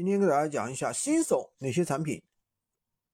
[0.00, 2.22] 今天给大家讲一下新手哪些产品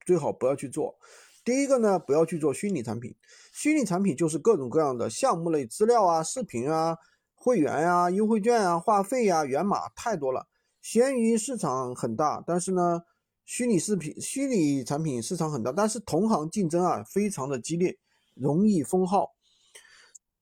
[0.04, 0.96] 最好不要去做。
[1.44, 3.12] 第一个呢，不要去做虚拟产品。
[3.52, 6.96] 虚拟产品就是各种各样的项目类资料啊、视频啊、
[7.34, 10.46] 会员啊、优惠券啊、话费呀、源码太多了。
[10.80, 13.02] 闲鱼市场很大，但是呢，
[13.44, 17.98] 虚拟视频、虚拟产品市场很大，但是同行竞争啊非常的激烈，
[18.34, 19.32] 容易封号。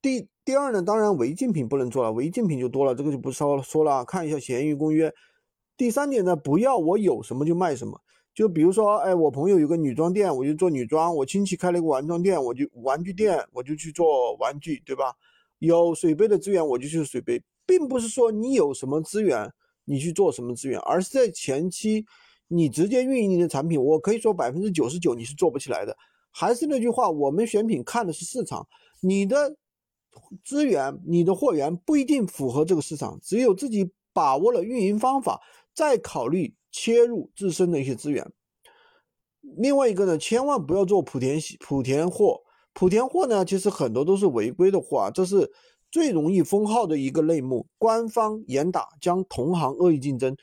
[0.03, 4.05] 第第二呢，当然违禁品不能做了，违禁品就多了，这个就不说说了。
[4.05, 5.11] 看一下闲鱼公约。
[5.77, 8.01] 第三点呢，不要我有什么就卖什么。
[8.35, 15.15] 就比如说，哎，我朋友有个女装店，我就做女装；我亲戚开了一个玩装店，我就玩具店，我就去做玩具，对吧？
[15.59, 19.53] 有水杯的资源，我就去水杯，并不是说你有什么资源，
[19.85, 22.05] 你去做什么资源，而是在前期
[22.49, 25.97] 你直接运营你的产品，我可以说百分之九十九你是做不起来的。
[26.31, 28.67] 还是那句话，我们选品看的是市场，
[29.01, 29.57] 你的。
[30.45, 35.41] 资源，你的货源不一定符合这个市场，只有自己把握了运营方法，
[35.75, 38.33] 再考虑切入自身的一些资源。
[39.41, 45.53] 另外一个呢，千万不要做莆田莆田货，莆田货呢，其实很多都是违规的货啊，这是
[45.91, 47.67] 最容易封号的一个类目。
[47.77, 50.37] 官方严打，将同行恶意竞争，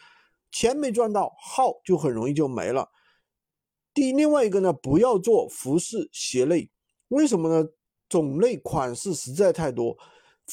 [0.51, 2.89] 钱没赚到，号就很容易就没了。
[3.93, 6.69] 第另外一个呢，不要做服饰鞋类，
[7.07, 7.69] 为什么呢？
[8.07, 9.97] 种类款式实在太多，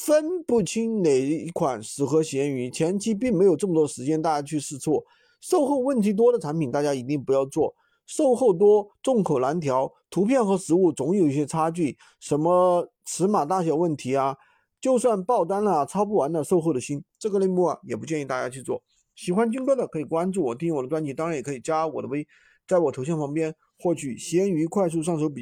[0.05, 2.69] 分不清哪一款适合闲鱼。
[2.69, 5.03] 前期并没有这么多时间，大家去试错。
[5.41, 7.75] 售后问题多的产品，大家一定不要做。
[8.05, 14.37] 售后多，众口难调，图片和实物总有一些差距，什么尺码大小问题啊，
[14.79, 18.81] 就算爆单了，操不完的售后的心，这个类目啊，也不建议大家去做。
[19.15, 22.25] 喜欢军哥的可以关注我，订阅我的专辑，当然也可以加我的微，
[22.65, 25.37] 在我头像旁边获取闲鱼快速上手笔。